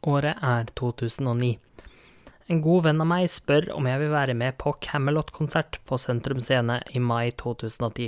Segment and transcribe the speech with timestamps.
[0.00, 1.58] Året er 2009.
[2.48, 6.38] En god venn av meg spør om jeg vil være med på Camelot-konsert på Sentrum
[6.40, 8.06] Scene i mai 2010.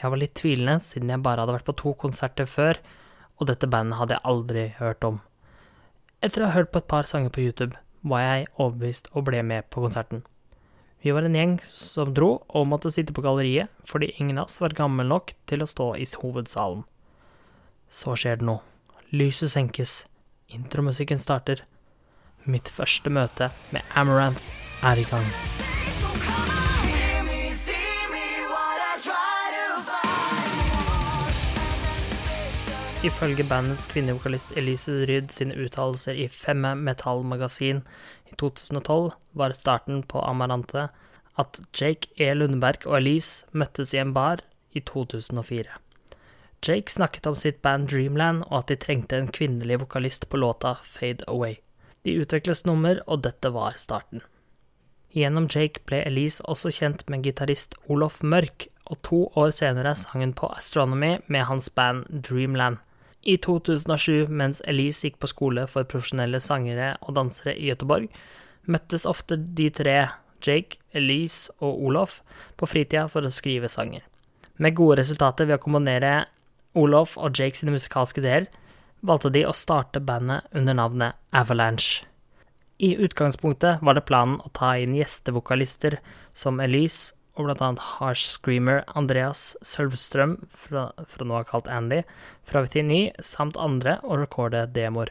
[0.00, 2.80] Jeg var litt tvilende, siden jeg bare hadde vært på to konserter før,
[3.36, 5.18] og dette bandet hadde jeg aldri hørt om.
[6.24, 9.44] Etter å ha hørt på et par sanger på YouTube, var jeg overbevist og ble
[9.44, 10.24] med på konserten.
[11.04, 14.56] Vi var en gjeng som dro og måtte sitte på galleriet fordi ingen av oss
[14.64, 16.88] var gammel nok til å stå i hovedsalen.
[17.92, 18.64] Så skjer det noe.
[19.12, 20.06] Lyset senkes.
[20.48, 21.64] Intromusikken starter.
[22.44, 24.44] Mitt første møte med Amaranth
[24.84, 25.28] er i gang.
[33.04, 37.82] Ifølge bandets kvinnevokalist Elise Ryd sine uttalelser i Femme Metal Magasin
[38.30, 40.86] i 2012 var starten på Amarante
[41.36, 42.32] at Jake E.
[42.32, 44.40] Lundberg og Elise møttes i en bar
[44.72, 45.83] i 2004.
[46.64, 50.78] Jake snakket om sitt band Dreamland og at de trengte en kvinnelig vokalist på låta
[50.82, 51.58] Fade Away.
[52.04, 54.22] De utvikles nummer, og dette var starten.
[55.14, 60.24] Gjennom Jake ble Elise også kjent med gitarist Olof Mørk, og to år senere sang
[60.24, 62.80] hun på Astronomy med hans band Dreamland.
[63.22, 68.10] I 2007, mens Elise gikk på skole for profesjonelle sangere og dansere i Gøteborg,
[68.68, 69.96] møttes ofte de tre,
[70.44, 72.20] Jake, Elise og Olof,
[72.56, 74.04] på fritida for å skrive sanger.
[74.60, 76.26] Med gode resultater ved å kombinere
[76.74, 78.48] Olof og Jake sine musikalske ideer,
[79.04, 82.06] valgte de å starte bandet under navnet Avalanche.
[82.82, 86.00] I utgangspunktet var det planen å ta inn gjestevokalister
[86.34, 92.02] som Elise og blant annet Harsh Screamer Andreas Sølvstrøm, fra, fra nå kalt Andy,
[92.46, 95.10] fra VT9, samt andre, og rekorde demoer.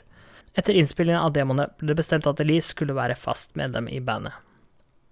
[0.55, 4.35] Etter innspillingen av demoene ble det bestemt at Elise skulle være fast medlem i bandet.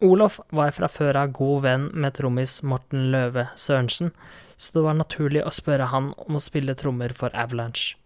[0.01, 4.09] Olof var fra før av god venn med trommis Morten Løve Sørensen,
[4.57, 7.99] så det var naturlig å spørre han om å spille trommer for Avalanche.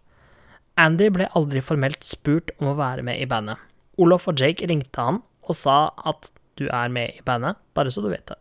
[0.76, 3.56] Andy ble aldri formelt spurt om å være med i bandet.
[3.96, 6.28] Olof og Jake ringte han og sa at
[6.60, 8.36] du er med i bandet, bare så du vet det.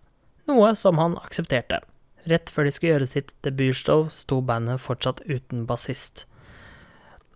[0.51, 1.79] Noe som han aksepterte.
[2.27, 6.25] Rett før de skulle gjøre sitt debutshow, sto bandet fortsatt uten bassist.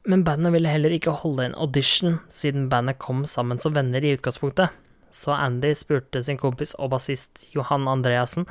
[0.04, 4.18] Men bandet ville heller ikke holde en audition, siden bandet kom sammen som venner i
[4.18, 4.76] utgangspunktet.
[5.12, 8.48] Så Andy spurte sin kompis og bassist Johan Andreassen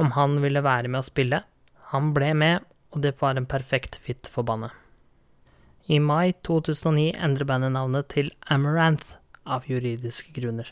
[0.00, 1.42] om han ville være med å spille.
[1.94, 4.74] Han ble med, og det var en perfekt fit for bandet.
[5.90, 10.68] I mai 2009 endrer bandet navnet til Amaranth av juridiske grunner.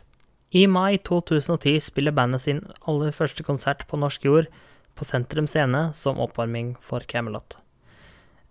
[0.54, 4.46] I mai 2010 spiller bandet sin aller første konsert på norsk jord
[4.96, 7.58] på Sentrum Scene som oppvarming for Camelot.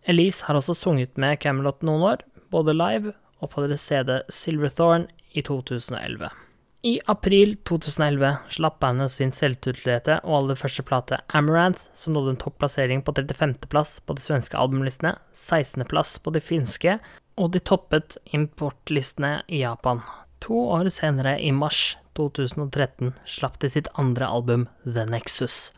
[0.07, 5.07] Elise har også sunget med Camelot noen år, både live og på deres CD Silverthorn
[5.33, 6.46] i 2011.
[6.87, 12.39] I april 2011 slapp bandet sin selvtitulerte og aller første plate Amaranth, som nådde en
[12.39, 16.95] topplassering på 35.-plass på de svenske albumlistene, 16.-plass på de finske,
[17.35, 19.99] og de toppet importlistene i Japan.
[20.45, 25.73] To år senere, i mars 2013, slapp de sitt andre album, The Nexus.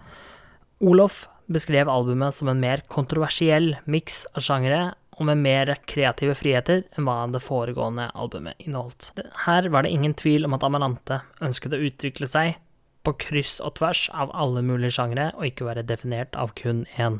[0.84, 4.84] Olof beskrev albumet som en mer kontroversiell miks av sjangere
[5.20, 9.12] og med mer kreative friheter enn hva det foregående albumet inneholdt.
[9.46, 12.56] Her var det ingen tvil om at Amarante ønsket å utvikle seg
[13.04, 17.20] på kryss og tvers av alle mulige sjangre, og ikke være definert av kun én.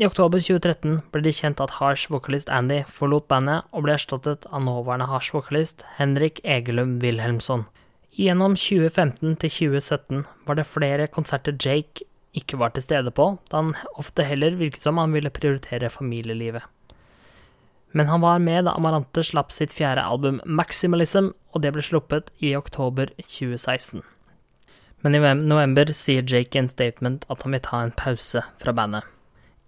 [0.00, 4.64] I oktober 2013 ble det kjent at Harsh-vokalist Andy forlot bandet og ble erstattet av
[4.64, 7.66] nåværende Harsh-vokalist Henrik Egelum Wilhelmsson.
[8.16, 12.06] Gjennom 2015 til 2017 var det flere konserter Jake
[12.36, 16.64] ikke var til stede på, da han ofte heller virket som han ville prioritere familielivet.
[17.92, 22.32] Men han var med da Amarante slapp sitt fjerde album Maximalism, og det ble sluppet
[22.40, 24.00] i oktober 2016.
[25.02, 29.02] Men i november sier Jake en statement at han vil ta en pause fra bandet.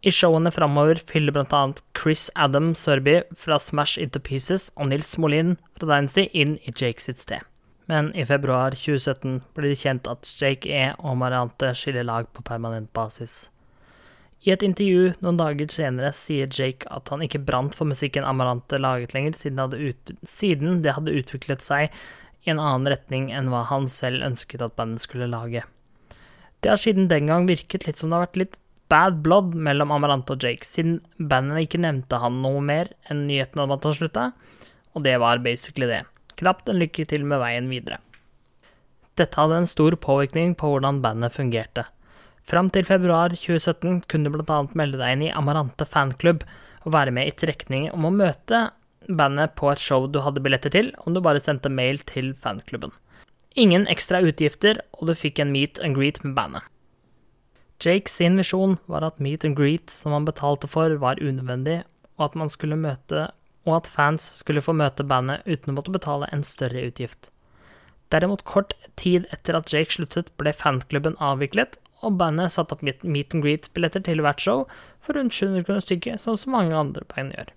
[0.04, 5.14] I showene framover fyller blant annet Chris Adam Sørby fra Smash Into Pieces og Nils
[5.16, 7.41] Molin fra Dynasty inn i Jake sitt sted.
[7.88, 12.44] Men i februar 2017 ble det kjent at Jake E og Mariante skiller lag på
[12.44, 13.48] permanent basis.
[14.44, 18.77] I et intervju noen dager senere sier Jake at han ikke brant for musikken Amarante
[18.77, 21.95] laget lenger, siden det, ut, siden det hadde utviklet seg
[22.45, 25.65] i en annen retning enn hva han selv ønsket at bandet skulle lage.
[26.60, 28.60] Det har siden den gang virket litt som det har vært litt
[28.92, 33.65] bad blood mellom Amarante og Jake, siden bandet ikke nevnte han noe mer enn nyheten
[33.65, 34.27] om at han slutta,
[34.92, 36.04] og det var basically det.
[36.36, 38.03] Knapt en lykke til med veien videre.
[39.16, 41.86] Dette hadde en stor påvirkning på hvordan bandet fungerte.
[42.44, 44.58] Fram til februar 2017 kunne du bl.a.
[44.76, 46.44] melde deg inn i Amarante fanklubb
[46.84, 48.66] og være med i trekning om å møte
[49.08, 52.92] bandet på et show du hadde billetter til, om du bare sendte mail til fanklubben.
[53.56, 56.64] Ingen ekstra utgifter, og du fikk en meet and greet med bandet.
[57.80, 61.82] Jake sin visjon var at meet and greet som han betalte for, var unødvendig,
[62.18, 63.28] og at man skulle møte
[63.64, 67.30] og at fans skulle få møte bandet uten å måtte betale en større utgift.
[68.12, 73.34] Derimot kort tid etter at Jake sluttet, ble fanklubben avviklet, og bandet satte opp meet
[73.34, 74.64] and greet-billetter til hvert show
[75.04, 77.52] for rundt 700 kroner stykket, sånn som mange andre band gjør.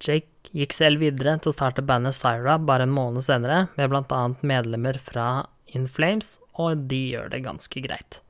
[0.00, 4.12] Jake gikk selv videre til å starte bandet Syra bare en måned senere, med blant
[4.16, 5.28] annet medlemmer fra
[5.68, 8.22] In Flames, og de gjør det ganske greit.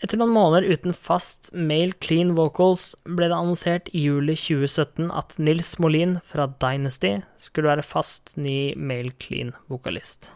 [0.00, 5.34] Etter noen måneder uten fast male clean vocals ble det annonsert i juli 2017 at
[5.36, 10.32] Nils Molin fra Dynasty skulle være fast ny male clean vokalist.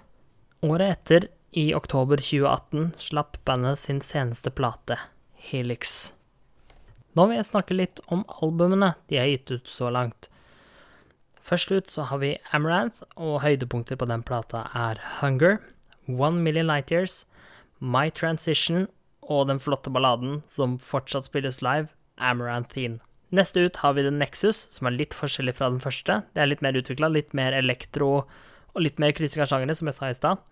[0.65, 4.99] Året etter, i oktober 2018, slapp bandet sin seneste plate,
[5.39, 6.13] Helix.
[7.15, 10.27] Nå vil jeg snakke litt om albumene de har gitt ut så langt.
[11.39, 15.61] Først ut så har vi Amaranth, og høydepunkter på den plata er Hunger,
[16.11, 17.23] One Million Light Years,
[17.79, 18.89] My Transition
[19.23, 22.99] og den flotte balladen som fortsatt spilles live, Amaranthine.
[23.35, 26.23] Neste ut har vi The Nexus, som er litt forskjellig fra den første.
[26.35, 29.91] Det er litt mer utvikla, litt mer elektro og litt mer kryssing av sjangere, som
[29.91, 30.43] jeg sa i stad.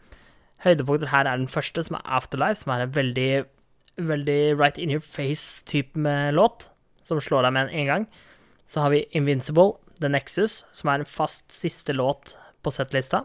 [0.63, 3.31] Høydepunkter her er den første, som er Afterlife, som er en veldig,
[3.99, 6.69] veldig right in your face-type med låt,
[7.03, 8.07] som slår deg med en gang.
[8.67, 13.25] Så har vi Invincible, The Nexus, som er en fast siste låt på settlista.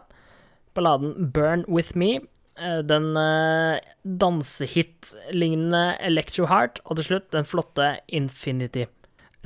[0.74, 2.18] Balladen Burn With Me,
[2.58, 8.88] Eh, den uh, dansehit-lignende Electro Heart, og til slutt den flotte Infinity.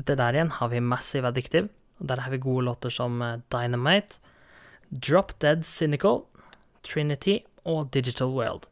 [0.00, 1.68] Etter der igjen har vi Massive Addictive,
[2.00, 4.22] og der har vi gode låter som eh, Dynamite,
[4.92, 6.24] Drop Dead Cynical,
[6.82, 8.68] Trinity og Digital World.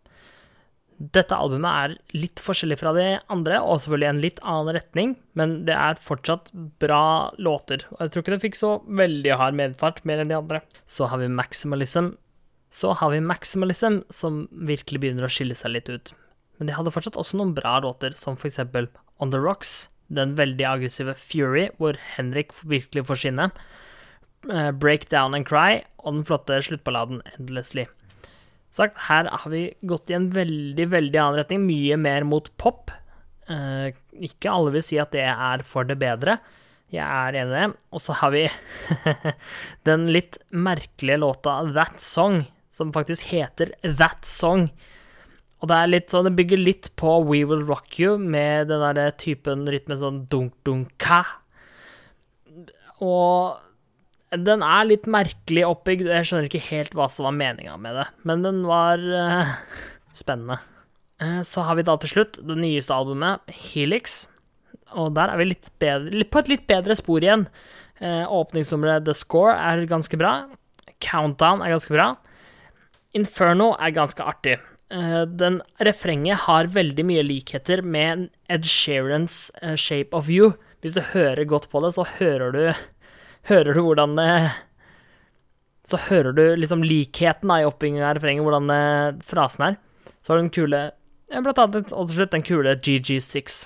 [1.01, 5.55] Dette albumet er litt forskjellig fra de andre, og selvfølgelig en litt annen retning, men
[5.69, 6.51] det er fortsatt
[6.83, 7.87] bra låter.
[7.97, 10.61] Og jeg tror ikke det fikk så veldig hard medfart mer enn de andre.
[10.85, 12.13] Så har vi Maximalism,
[12.69, 16.13] så har vi Maximalism, som virkelig begynner å skille seg litt ut.
[16.61, 18.91] Men de hadde fortsatt også noen bra låter, som for eksempel
[19.25, 23.53] On The Rocks, den veldig aggressive Fury, hvor Henrik virkelig får skinne,
[24.41, 27.85] Breakdown Break Down and Cry og den flotte sluttballaden Endlessly.
[28.75, 32.93] Sagt, her har vi gått i en veldig, veldig annen retning, mye mer mot pop.
[33.51, 33.91] Eh,
[34.31, 36.39] ikke alle vil si at det er for det bedre.
[36.91, 37.81] Jeg er enig i det.
[37.95, 38.45] Og så har vi
[39.89, 44.69] den litt merkelige låta That Song, som faktisk heter That Song.
[45.61, 48.85] Og det er litt sånn, det bygger litt på We Will Rock You, med den
[48.97, 51.21] der typen rytme sånn dunk-dunk-ka.
[53.05, 53.59] Og
[54.39, 58.07] den er litt merkelig oppbygd, jeg skjønner ikke helt hva som var meninga med det,
[58.29, 59.55] men den var uh,
[60.21, 60.61] spennende.
[61.21, 63.43] Uh, så har vi da til slutt det nyeste albumet,
[63.73, 64.23] Helix.
[64.95, 67.49] Og der er vi litt bedre, på et litt bedre spor igjen.
[67.99, 70.37] Uh, åpningsnummeret The Score er ganske bra.
[71.03, 72.13] Countdown er ganske bra.
[73.19, 74.61] Inferno er ganske artig.
[74.91, 80.51] Den refrenget har veldig mye likheter med Ed Sheerans Shape of You.
[80.83, 82.63] Hvis du hører godt på det, så hører du
[83.49, 84.19] Hører du hvordan
[85.87, 89.79] Så hører du liksom likheten i oppbyggingen av refrenget, hvordan frasen er.
[90.21, 90.83] Så har du den kule
[91.31, 93.61] Blant annet, og til slutt, den kule GG6.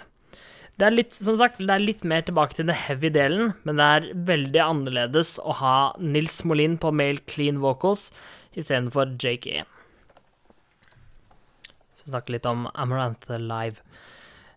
[0.74, 3.78] Det er litt, som sagt, det er litt mer tilbake til den heavy delen, men
[3.78, 8.08] det er veldig annerledes å ha Nils Molin på male clean vocals
[8.58, 9.62] istedenfor Jake E.
[11.94, 13.80] Så snakke litt om Amarantha Live.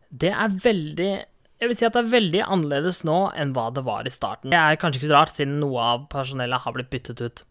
[0.10, 1.12] Det er veldig
[1.58, 4.52] Jeg vil si at det er veldig annerledes nå enn hva det var i starten.
[4.54, 7.44] Det er kanskje ikke så rart, siden noe av personellet har blitt byttet ut.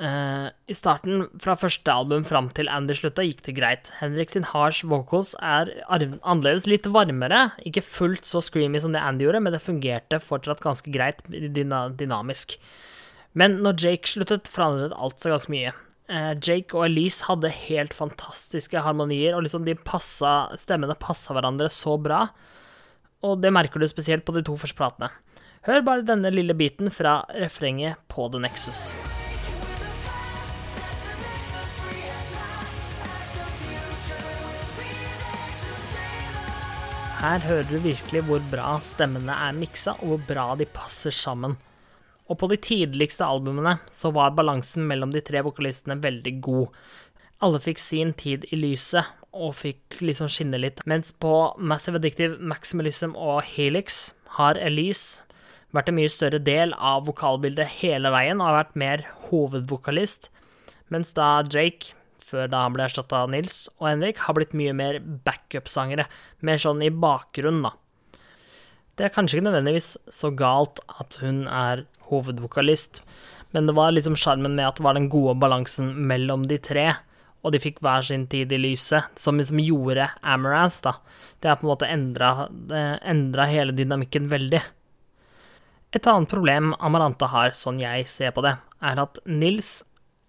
[0.00, 3.90] Uh, I starten, fra første album fram til Andy slutta, gikk det greit.
[4.00, 7.50] Henrik sin harsh vocals er annerledes, litt varmere.
[7.68, 12.56] Ikke fullt så screamy som det Andy gjorde, men det fungerte fortsatt ganske greit dynamisk.
[13.38, 15.74] Men når Jake sluttet, forandret alt seg ganske mye.
[16.10, 21.68] Eh, Jake og Elise hadde helt fantastiske harmonier, og liksom de passa, stemmene passa hverandre
[21.70, 22.24] så bra.
[23.26, 25.10] Og det merker du spesielt på de to første platene.
[25.68, 28.94] Hør bare denne lille biten fra refrenget på The Nexus.
[37.20, 41.58] Her hører du virkelig hvor bra stemmene er miksa, og hvor bra de passer sammen.
[42.32, 46.70] Og på de tidligste albumene så var balansen mellom de tre vokalistene veldig god.
[47.44, 50.82] Alle fikk sin tid i lyset og fikk liksom skinne litt.
[50.90, 55.26] Mens på Massive Addictive, Maximalism og Helix har Elise
[55.74, 60.30] vært en mye større del av vokalbildet hele veien og har vært mer hovedvokalist.
[60.90, 64.74] Mens da Jake, før da han ble erstatta av Nils, og Henrik har blitt mye
[64.76, 66.08] mer backup-sangere.
[66.46, 67.76] Mer sånn i bakgrunnen, da.
[68.98, 73.00] Det er kanskje ikke nødvendigvis så galt at hun er hovedvokalist.
[73.54, 76.90] Men det var liksom sjarmen med at det var den gode balansen mellom de tre,
[77.40, 80.98] og de fikk hver sin tid i lyset, som liksom gjorde Amaranth, da.
[81.40, 82.48] Det har på en måte endra,
[83.00, 84.60] endra hele dynamikken veldig.
[85.96, 88.54] Et annet problem Amaranta har, sånn jeg ser på det,
[88.84, 89.80] er at Nils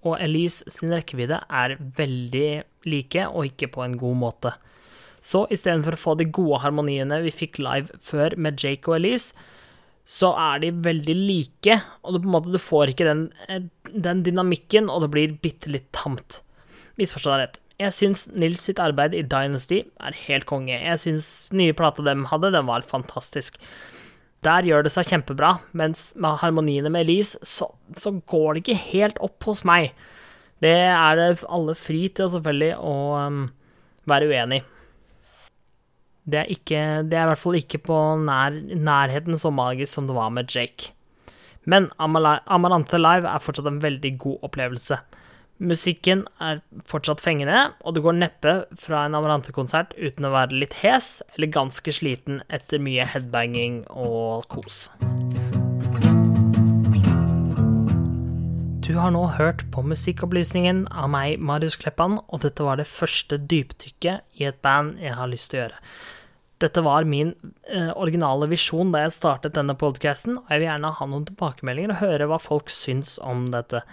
[0.02, 2.50] og Elise sin rekkevidde er veldig
[2.90, 4.54] like, og ikke på en god måte.
[5.22, 9.36] Så istedenfor å få de gode harmoniene vi fikk live før med Jake og Elise,
[10.08, 13.28] så er de veldig like, og du, på en måte, du får ikke den,
[13.94, 16.42] den dynamikken, og det blir bitte litt tamt.
[17.00, 17.62] Misforstå deg rett.
[17.82, 20.76] Jeg syns Nils sitt arbeid i Dynasty er helt konge.
[20.76, 23.58] Jeg syns nye plata dem hadde, den var fantastisk.
[24.46, 28.84] Der gjør det seg kjempebra, mens med harmoniene med Elise, så, så går det ikke
[28.90, 29.92] helt opp hos meg.
[30.62, 33.42] Det er det alle fri til, selvfølgelig, å um,
[34.10, 34.68] være uenig i.
[36.32, 40.06] Det er, ikke, det er i hvert fall ikke på nær, nærheten så magisk som
[40.06, 40.94] det var med Jake.
[41.66, 45.00] Men Amarante Live er fortsatt en veldig god opplevelse.
[45.62, 50.74] Musikken er fortsatt fengende, og du går neppe fra en Amarante-konsert uten å være litt
[50.82, 54.88] hes eller ganske sliten etter mye headbanging og kos.
[58.82, 63.38] Du har nå hørt på Musikkopplysningen av meg, Marius Kleppan, og dette var det første
[63.38, 65.80] dypdykket i et band jeg har lyst til å gjøre.
[66.66, 67.36] Dette var min
[67.70, 71.94] eh, originale visjon da jeg startet denne podkasten, og jeg vil gjerne ha noen tilbakemeldinger
[71.94, 73.86] og høre hva folk syns om dette.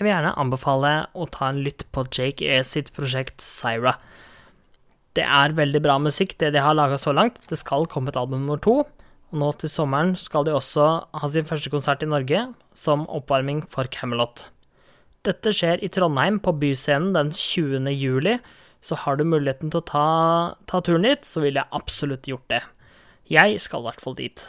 [0.00, 3.98] Jeg vil gjerne anbefale å ta en lytt på Jake E sitt prosjekt Syra.
[5.12, 7.42] Det er veldig bra musikk, det de har laga så langt.
[7.50, 8.78] Det skal komme et album nummer to.
[9.28, 13.60] Og nå til sommeren skal de også ha sin første konsert i Norge, som oppvarming
[13.68, 14.46] for Camelot.
[15.28, 17.92] Dette skjer i Trondheim, på Byscenen den 20.
[17.92, 18.38] juli.
[18.80, 20.08] Så har du muligheten til å ta,
[20.64, 22.64] ta turen dit, så ville jeg absolutt gjort det.
[23.28, 24.48] Jeg skal i hvert fall dit.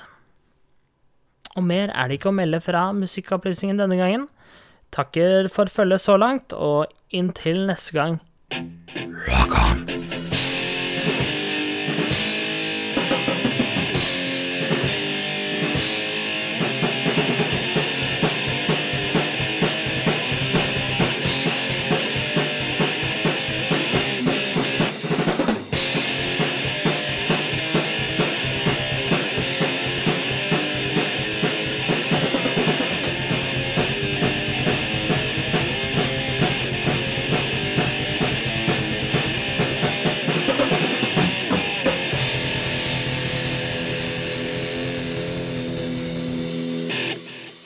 [1.60, 4.32] Og mer er det ikke å melde fra Musikkopplysningen denne gangen.
[4.92, 8.20] Takker for følget så langt, og inntil neste gang!